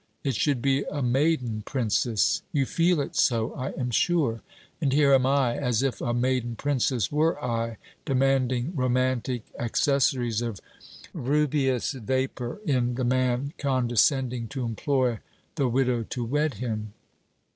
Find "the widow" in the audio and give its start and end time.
15.53-16.01